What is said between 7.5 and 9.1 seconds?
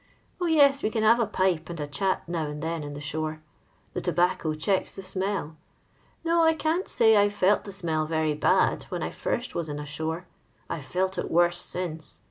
the smell very bad when